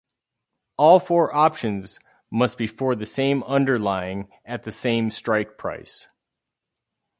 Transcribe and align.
All 0.77 0.99
four 0.99 1.31
options 1.35 1.99
must 2.31 2.57
be 2.57 2.65
for 2.65 2.95
the 2.95 3.05
same 3.05 3.43
underlying 3.43 4.29
at 4.43 4.63
the 4.63 4.71
same 4.71 5.11
strike 5.11 5.59
price. 5.59 6.07